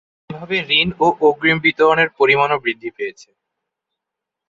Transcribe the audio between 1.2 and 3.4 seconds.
অগ্রিম বিতরণের পরিমাণও বৃদ্ধি পেয়েছে।